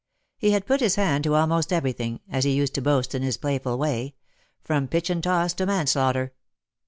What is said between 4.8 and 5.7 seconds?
pitch and toss to